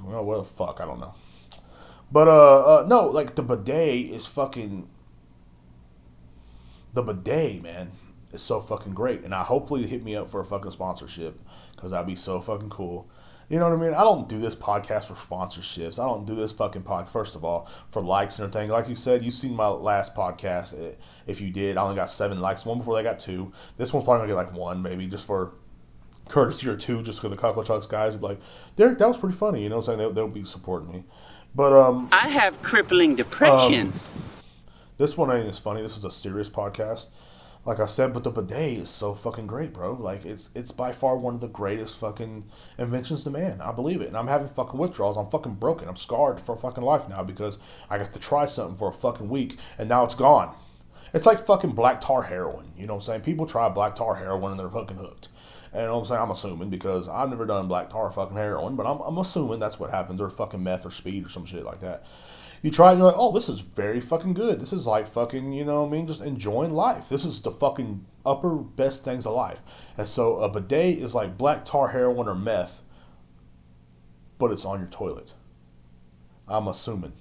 [0.07, 0.81] Oh, what the fuck?
[0.81, 1.13] I don't know.
[2.11, 4.89] But uh, uh, no, like the bidet is fucking.
[6.93, 7.91] The bidet, man,
[8.33, 11.39] is so fucking great, and I hopefully hit me up for a fucking sponsorship
[11.75, 13.09] because that'd be so fucking cool.
[13.49, 13.93] You know what I mean?
[13.95, 15.97] I don't do this podcast for sponsorships.
[15.97, 18.69] I don't do this fucking podcast, first of all, for likes and everything.
[18.69, 20.95] Like you said, you've seen my last podcast.
[21.25, 22.63] If you did, I only got seven likes.
[22.63, 23.51] One before they got two.
[23.77, 25.53] This one's probably going to get like one, maybe, just for
[26.27, 28.39] courtesy or two, just because the Cockle Chucks guys would be like,
[28.75, 29.63] Derek, that was pretty funny.
[29.63, 29.97] You know what I'm saying?
[29.97, 31.03] They'll, they'll be supporting me.
[31.55, 32.07] But, um.
[32.11, 33.87] I have crippling depression.
[33.87, 33.99] Um,
[34.97, 35.81] this one ain't as funny.
[35.81, 37.07] This is a serious podcast
[37.65, 39.93] like I said, but the bidet is so fucking great, bro.
[39.93, 42.45] Like it's it's by far one of the greatest fucking
[42.77, 43.61] inventions to man.
[43.61, 44.07] I believe it.
[44.07, 45.17] And I'm having fucking withdrawals.
[45.17, 45.87] I'm fucking broken.
[45.87, 49.29] I'm scarred for fucking life now because I got to try something for a fucking
[49.29, 50.55] week and now it's gone.
[51.13, 52.71] It's like fucking black tar heroin.
[52.77, 53.21] You know what I'm saying?
[53.21, 55.27] People try black tar heroin and they're fucking hooked.
[55.73, 56.21] And I'm saying?
[56.21, 59.79] I'm assuming because I've never done black tar fucking heroin, but I'm, I'm assuming that's
[59.79, 62.05] what happens or fucking meth or speed or some shit like that
[62.61, 64.59] you try and you're like, oh, this is very fucking good.
[64.59, 67.09] This is like fucking, you know what I mean, just enjoying life.
[67.09, 69.61] This is the fucking upper best things of life.
[69.97, 72.81] And so a bidet is like black tar heroin or meth,
[74.37, 75.33] but it's on your toilet.
[76.47, 77.13] I'm assuming.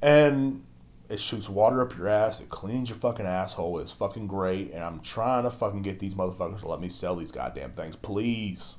[0.00, 0.64] And
[1.08, 2.40] it shoots water up your ass.
[2.40, 3.80] It cleans your fucking asshole.
[3.80, 4.72] It's fucking great.
[4.72, 7.96] And I'm trying to fucking get these motherfuckers to let me sell these goddamn things.
[7.96, 8.74] Please.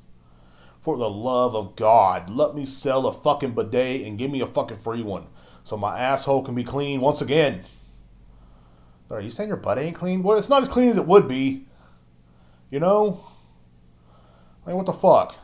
[0.79, 4.47] For the love of God, let me sell a fucking bidet and give me a
[4.47, 5.25] fucking free one
[5.69, 7.63] so my asshole can be clean once again.
[9.11, 10.23] Are you saying your butt ain't clean?
[10.23, 11.67] Well, it's not as clean as it would be.
[12.71, 13.23] You know?
[14.65, 15.35] Like, what the fuck?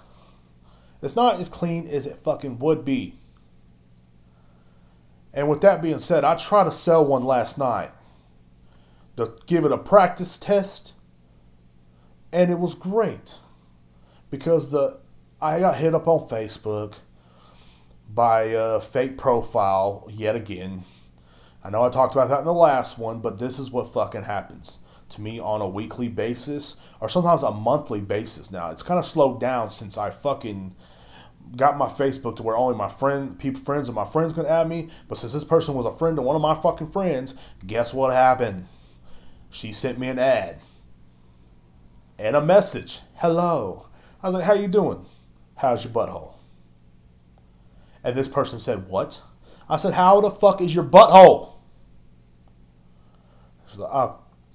[1.03, 3.19] It's not as clean as it fucking would be.
[5.31, 7.91] And with that being said, I tried to sell one last night
[9.17, 10.93] to give it a practice test,
[12.33, 13.37] and it was great
[14.31, 14.99] because the
[15.39, 16.95] I got hit up on Facebook
[18.13, 20.85] by a fake profile yet again.
[21.63, 24.23] I know I talked about that in the last one, but this is what fucking
[24.23, 28.69] happens to me on a weekly basis or sometimes a monthly basis now.
[28.71, 30.75] It's kind of slowed down since I fucking
[31.55, 34.67] got my Facebook to where only my friend, people, friends of my friends can add
[34.67, 34.89] me.
[35.07, 38.13] But since this person was a friend of one of my fucking friends, guess what
[38.13, 38.67] happened?
[39.49, 40.59] She sent me an ad
[42.17, 43.01] and a message.
[43.15, 43.87] Hello.
[44.21, 45.05] I was like, how you doing?
[45.55, 46.34] How's your butthole?
[48.05, 49.21] And this person said, What?
[49.67, 51.53] I said, How the fuck is your butthole?
[53.67, 54.13] She's like, I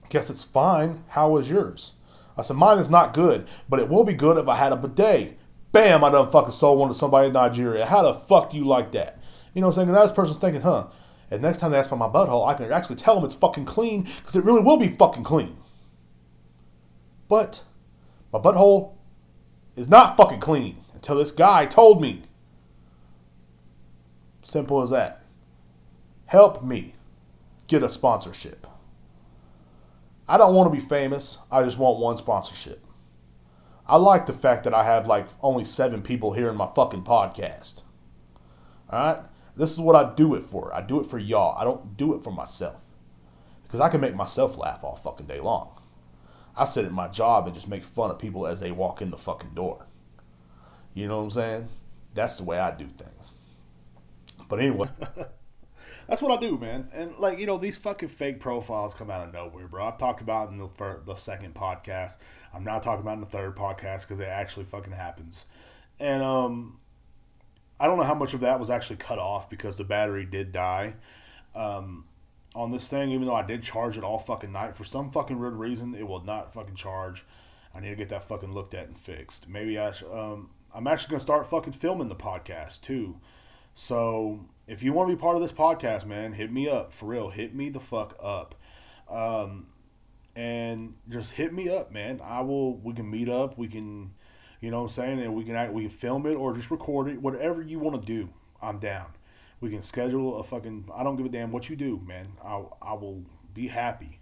[0.08, 1.02] guess it's fine.
[1.08, 1.94] How is yours?
[2.38, 4.76] I said, Mine is not good, but it will be good if I had a
[4.76, 5.36] bidet.
[5.72, 7.86] Bam, I done fucking sold one to somebody in Nigeria.
[7.86, 9.20] How the fuck do you like that?
[9.52, 9.96] You know what I'm saying?
[9.96, 10.86] And that person's thinking, huh?
[11.28, 13.64] And next time they ask about my butthole, I can actually tell them it's fucking
[13.64, 15.56] clean because it really will be fucking clean.
[17.28, 17.64] But
[18.32, 18.94] my butthole
[19.74, 22.22] is not fucking clean until this guy told me
[24.50, 25.22] Simple as that.
[26.26, 26.96] Help me
[27.68, 28.66] get a sponsorship.
[30.26, 31.38] I don't want to be famous.
[31.52, 32.84] I just want one sponsorship.
[33.86, 37.04] I like the fact that I have like only seven people here in my fucking
[37.04, 37.82] podcast.
[38.90, 39.22] All right?
[39.56, 40.74] This is what I do it for.
[40.74, 41.56] I do it for y'all.
[41.56, 42.86] I don't do it for myself.
[43.62, 45.80] Because I can make myself laugh all fucking day long.
[46.56, 49.12] I sit at my job and just make fun of people as they walk in
[49.12, 49.86] the fucking door.
[50.92, 51.68] You know what I'm saying?
[52.14, 53.34] That's the way I do things.
[54.50, 54.88] But anyway,
[56.08, 56.90] that's what I do, man.
[56.92, 59.86] And like you know, these fucking fake profiles come out of nowhere, bro.
[59.86, 62.16] I've talked about in the first, the second podcast.
[62.52, 65.46] I'm now talking about in the third podcast because it actually fucking happens.
[66.00, 66.80] And um,
[67.78, 70.52] I don't know how much of that was actually cut off because the battery did
[70.52, 70.94] die.
[71.54, 72.06] Um,
[72.54, 75.38] on this thing, even though I did charge it all fucking night, for some fucking
[75.38, 77.24] weird reason, it will not fucking charge.
[77.72, 79.48] I need to get that fucking looked at and fixed.
[79.48, 83.20] Maybe I, sh- um, I'm actually gonna start fucking filming the podcast too.
[83.80, 87.06] So if you want to be part of this podcast, man, hit me up for
[87.06, 87.30] real.
[87.30, 88.54] Hit me the fuck up.
[89.08, 89.68] Um,
[90.36, 92.20] and just hit me up, man.
[92.22, 92.76] I will.
[92.76, 93.56] We can meet up.
[93.56, 94.12] We can,
[94.60, 96.70] you know, what I'm saying, and we can act, we can film it or just
[96.70, 97.22] record it.
[97.22, 98.28] Whatever you want to do,
[98.60, 99.06] I'm down.
[99.62, 100.90] We can schedule a fucking.
[100.94, 102.32] I don't give a damn what you do, man.
[102.44, 104.20] I I will be happy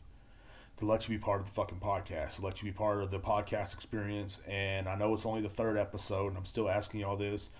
[0.77, 3.11] to let you be part of the fucking podcast, to let you be part of
[3.11, 4.39] the podcast experience.
[4.47, 7.51] And I know it's only the third episode, and I'm still asking you all this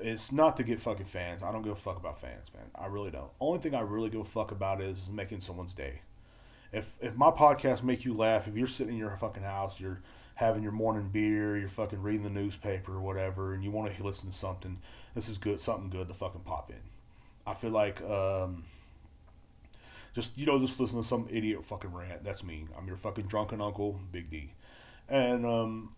[0.00, 1.42] it's not to get fucking fans.
[1.42, 2.66] I don't give a fuck about fans, man.
[2.74, 3.30] I really don't.
[3.40, 6.00] Only thing I really give a fuck about is making someone's day.
[6.72, 10.00] If if my podcast make you laugh, if you're sitting in your fucking house, you're
[10.34, 14.02] having your morning beer, you're fucking reading the newspaper or whatever, and you want to
[14.02, 14.78] listen to something,
[15.14, 16.80] this is good, something good to fucking pop in.
[17.46, 18.64] I feel like, um,
[20.12, 22.24] just you know, just listen to some idiot fucking rant.
[22.24, 22.66] That's me.
[22.76, 24.52] I'm your fucking drunken uncle, Big D.
[25.08, 25.94] And um,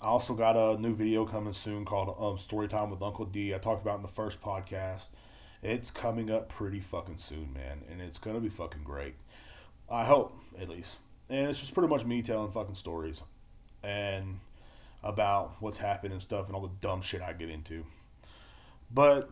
[0.00, 3.54] I also got a new video coming soon called um, Story Time with Uncle D.
[3.54, 5.08] I talked about in the first podcast.
[5.62, 9.14] It's coming up pretty fucking soon, man, and it's gonna be fucking great.
[9.90, 10.98] I hope, at least.
[11.30, 13.22] And it's just pretty much me telling fucking stories
[13.82, 14.38] and
[15.02, 17.84] about what's happened and stuff and all the dumb shit I get into.
[18.92, 19.30] But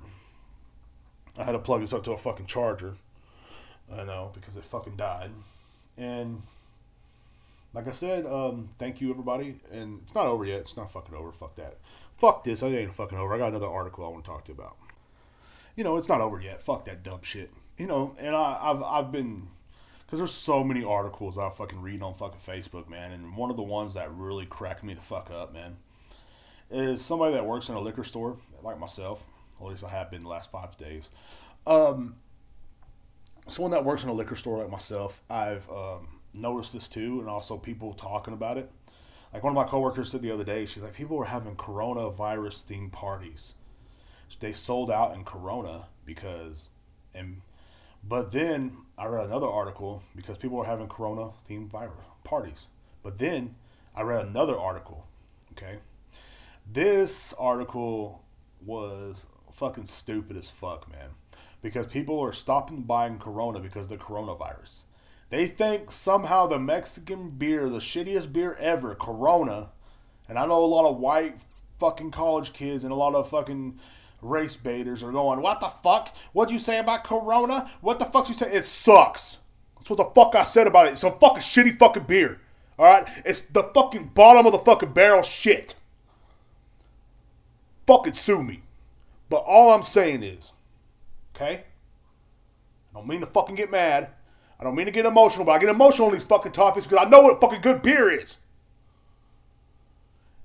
[1.38, 2.94] I had to plug this up to a fucking charger.
[3.92, 5.30] I know because it fucking died.
[5.98, 6.42] And
[7.74, 9.56] like I said, um, thank you everybody.
[9.72, 10.60] And it's not over yet.
[10.60, 11.32] It's not fucking over.
[11.32, 11.78] Fuck that.
[12.16, 12.62] Fuck this.
[12.62, 13.34] I ain't fucking over.
[13.34, 14.76] I got another article I want to talk to you about.
[15.76, 16.62] You know, it's not over yet.
[16.62, 17.52] Fuck that dumb shit.
[17.76, 19.48] You know, and I, I've I've been
[20.06, 23.10] because there's so many articles I fucking read on fucking Facebook, man.
[23.10, 25.76] And one of the ones that really cracked me the fuck up, man,
[26.70, 29.24] is somebody that works in a liquor store, like myself.
[29.60, 31.10] At least I have been the last five days.
[31.66, 32.16] Um,
[33.48, 37.28] someone that works in a liquor store like myself, I've um, noticed this too, and
[37.28, 38.70] also people talking about it.
[39.32, 42.66] Like one of my coworkers said the other day, she's like, people were having coronavirus
[42.66, 43.54] themed parties.
[44.40, 46.68] They sold out in Corona because,
[47.14, 47.40] and
[48.02, 51.94] but then I read another article because people were having Corona themed virus
[52.24, 52.66] parties.
[53.02, 53.54] But then
[53.94, 55.06] I read another article.
[55.52, 55.78] Okay,
[56.70, 58.22] this article
[58.64, 61.10] was fucking stupid as fuck, man
[61.64, 64.82] because people are stopping buying Corona because of the coronavirus.
[65.34, 69.70] They think somehow the Mexican beer, the shittiest beer ever, Corona,
[70.28, 71.40] and I know a lot of white
[71.80, 73.80] fucking college kids and a lot of fucking
[74.22, 76.14] race baiters are going, What the fuck?
[76.34, 77.68] What'd you say about Corona?
[77.80, 78.52] What the fuck you say?
[78.52, 79.38] It sucks.
[79.76, 80.92] That's what the fuck I said about it.
[80.92, 82.40] It's a fucking shitty fucking beer.
[82.78, 83.08] Alright?
[83.24, 85.74] It's the fucking bottom of the fucking barrel shit.
[87.88, 88.62] Fucking sue me.
[89.28, 90.52] But all I'm saying is,
[91.34, 91.64] Okay?
[92.92, 94.10] I don't mean to fucking get mad.
[94.58, 97.04] I don't mean to get emotional, but I get emotional on these fucking topics because
[97.04, 98.38] I know what fucking good beer is.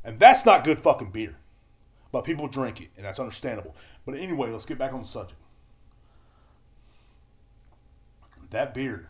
[0.03, 1.35] And that's not good fucking beer.
[2.11, 3.75] But people drink it, and that's understandable.
[4.05, 5.39] But anyway, let's get back on the subject.
[8.49, 9.09] That beer,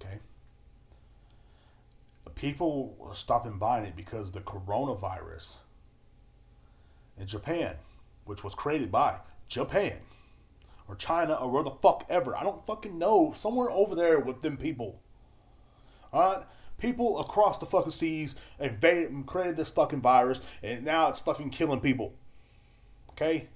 [0.00, 0.18] okay?
[2.36, 5.56] People are stopping buying it because the coronavirus
[7.18, 7.74] in Japan,
[8.24, 9.16] which was created by
[9.48, 9.96] Japan,
[10.88, 12.36] or China or where the fuck ever.
[12.36, 13.32] I don't fucking know.
[13.34, 15.00] Somewhere over there with them people.
[16.12, 16.44] Alright?
[16.78, 21.50] People across the fucking seas invaded and created this fucking virus, and now it's fucking
[21.50, 22.14] killing people.
[23.10, 23.48] Okay?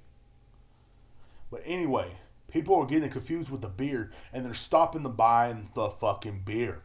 [1.50, 2.16] But anyway,
[2.48, 6.82] people are getting confused with the beer, and they're stopping the buying the fucking beer.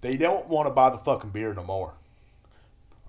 [0.00, 1.94] They don't want to buy the fucking beer no more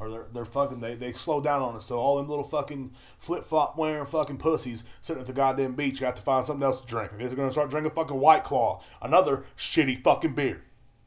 [0.01, 1.85] or they're, they're fucking they, they slow down on us.
[1.85, 6.01] So all them little fucking flip flop wearing fucking pussies sitting at the goddamn beach
[6.01, 7.11] got to find something else to drink.
[7.13, 10.63] I guess they're gonna start drinking fucking White Claw, another shitty fucking beer.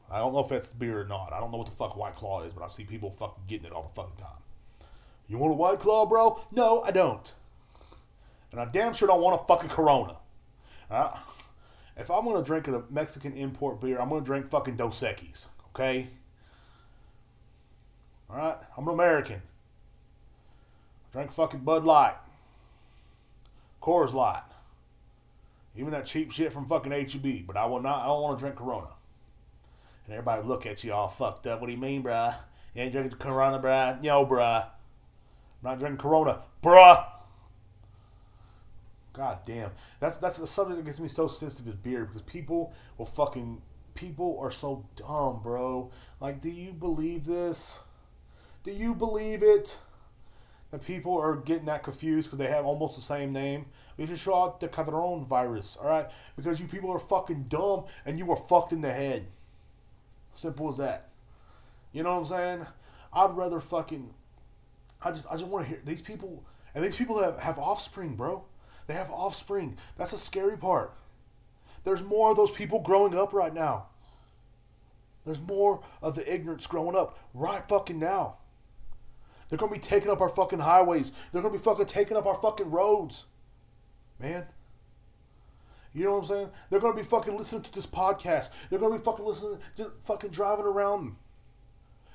[0.09, 1.33] I don't know if that's the beer or not.
[1.33, 3.65] I don't know what the fuck White Claw is, but I see people fucking getting
[3.65, 4.87] it all the fucking time.
[5.27, 6.39] You want a White Claw, bro?
[6.53, 7.33] No, I don't.
[8.53, 10.15] And I damn sure don't want a fucking Corona.
[10.89, 11.17] Uh,
[11.97, 16.11] if I'm gonna drink a Mexican import beer, I'm gonna drink fucking Dos Equis, okay?
[18.29, 19.41] All right, I'm an American.
[21.09, 22.15] I drink fucking Bud Light,
[23.81, 24.43] Coors Light,
[25.77, 27.45] even that cheap shit from fucking HEB.
[27.45, 28.03] But I will not.
[28.03, 28.87] I don't want to drink Corona.
[30.05, 31.59] And everybody look at you all fucked up.
[31.59, 32.35] What do you mean, bruh?
[32.73, 34.03] You ain't drinking Corona, bruh?
[34.03, 34.63] Yo, bruh.
[34.63, 34.69] I'm
[35.63, 37.05] not drinking Corona, bruh.
[39.13, 39.71] God damn.
[39.99, 43.61] That's that's the subject that gets me so sensitive is beer because people will fucking
[43.93, 45.89] people are so dumb, bro.
[46.19, 47.79] Like, do you believe this?
[48.65, 49.77] Do you believe it?
[50.71, 53.67] That people are getting that confused because they have almost the same name.
[53.95, 56.09] We should show out the Cadron virus, all right?
[56.35, 59.27] Because you people are fucking dumb and you are fucked in the head.
[60.33, 61.09] Simple as that.
[61.93, 62.67] You know what I'm saying?
[63.13, 64.09] I'd rather fucking.
[64.99, 68.15] I just I just want to hear these people and these people have have offspring,
[68.15, 68.45] bro.
[68.87, 69.77] They have offspring.
[69.95, 70.91] That's a scary part.
[71.83, 73.89] There's more of those people growing up right now.
[75.23, 78.37] There's more of the ignorance growing up right fucking now.
[79.49, 81.11] They're to be taking up our fucking highways.
[81.31, 83.25] They're to be fucking taking up our fucking roads.
[84.19, 84.45] Man.
[85.93, 86.49] You know what I'm saying?
[86.69, 88.49] They're to be fucking listening to this podcast.
[88.69, 91.15] They're to be fucking listening, just fucking driving around.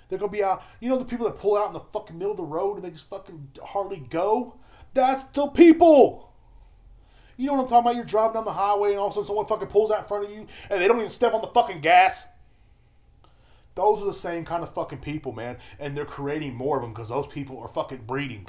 [0.08, 0.62] They're to be out.
[0.80, 2.84] You know the people that pull out in the fucking middle of the road and
[2.84, 4.58] they just fucking hardly go?
[4.92, 6.30] That's the people.
[7.36, 7.96] You know what I'm talking about?
[7.96, 10.04] You're driving down the highway and all of a sudden someone fucking pulls out in
[10.04, 12.26] front of you and they don't even step on the fucking gas.
[13.80, 15.56] Those are the same kind of fucking people, man.
[15.78, 18.48] And they're creating more of them because those people are fucking breeding.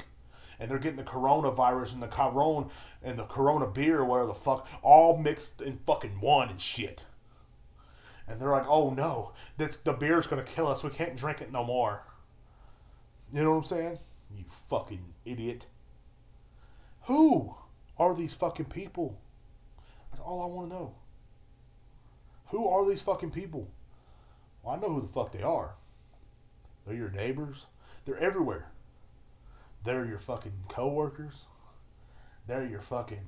[0.60, 2.66] And they're getting the coronavirus and the corona
[3.02, 7.04] and the corona beer or whatever the fuck all mixed in fucking one and shit.
[8.28, 10.84] And they're like, oh no, that's, the beer's gonna kill us.
[10.84, 12.02] We can't drink it no more.
[13.32, 13.98] You know what I'm saying?
[14.36, 15.66] You fucking idiot.
[17.06, 17.54] Who
[17.98, 19.18] are these fucking people?
[20.10, 20.94] That's all I want to know.
[22.48, 23.70] Who are these fucking people?
[24.62, 25.74] Well, I know who the fuck they are.
[26.86, 27.66] They're your neighbors.
[28.04, 28.68] They're everywhere.
[29.84, 31.44] They're your fucking coworkers.
[32.46, 33.26] They're your fucking.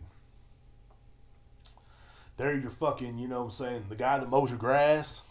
[2.37, 5.23] They're your fucking, you know what I'm saying, the guy that mows your grass.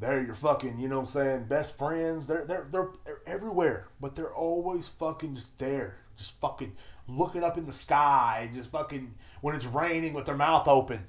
[0.00, 2.26] They're your fucking, you know what I'm saying, best friends.
[2.26, 2.90] They're, they're, they're
[3.26, 5.96] everywhere, but they're always fucking just there.
[6.16, 6.72] Just fucking
[7.06, 11.04] looking up in the sky, just fucking, when it's raining with their mouth open.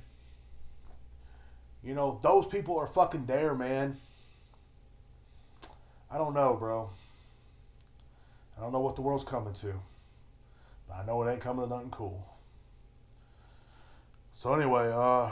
[1.88, 3.96] You know, those people are fucking there, man.
[6.12, 6.90] I don't know, bro.
[8.58, 9.74] I don't know what the world's coming to.
[10.86, 12.28] But I know it ain't coming to nothing cool.
[14.34, 15.32] So anyway, uh,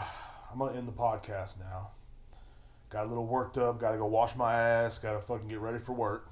[0.50, 1.90] I'm gonna end the podcast now.
[2.90, 3.78] Got a little worked up.
[3.82, 4.98] Got to go wash my ass.
[4.98, 6.30] Got to fucking get ready for work.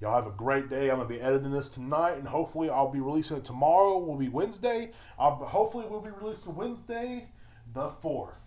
[0.00, 0.88] Y'all have a great day.
[0.88, 3.98] I'm gonna be editing this tonight, and hopefully I'll be releasing it tomorrow.
[3.98, 4.92] Will be Wednesday.
[5.18, 7.28] I'll, hopefully we'll be releasing Wednesday,
[7.74, 8.43] the fourth.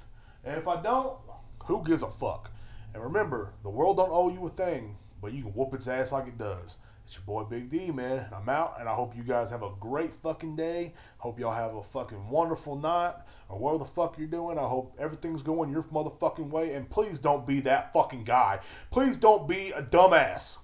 [0.47, 1.17] And if I don't,
[1.65, 2.51] who gives a fuck?
[2.93, 6.13] And remember, the world don't owe you a thing, but you can whoop its ass
[6.13, 6.77] like it does.
[7.03, 8.19] It's your boy Big D, man.
[8.19, 10.93] And I'm out, and I hope you guys have a great fucking day.
[11.17, 13.15] Hope y'all have a fucking wonderful night,
[13.49, 14.57] or whatever the fuck you're doing.
[14.57, 16.75] I hope everything's going your motherfucking way.
[16.75, 18.61] And please don't be that fucking guy.
[18.89, 20.59] Please don't be a dumbass.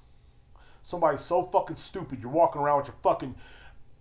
[0.82, 2.22] Somebody's so fucking stupid.
[2.22, 3.36] You're walking around with your fucking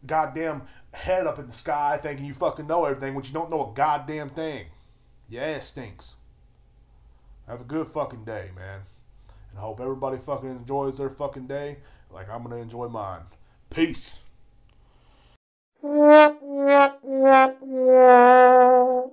[0.06, 0.62] goddamn
[0.92, 3.74] head up in the sky thinking you fucking know everything, but you don't know a
[3.74, 4.66] goddamn thing.
[5.32, 6.16] Your ass stinks.
[7.48, 8.80] Have a good fucking day, man.
[9.48, 11.78] And I hope everybody fucking enjoys their fucking day
[12.10, 13.22] like I'm gonna enjoy mine.
[13.70, 14.20] Peace.